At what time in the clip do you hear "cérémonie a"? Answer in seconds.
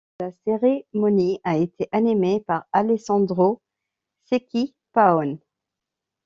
0.31-1.57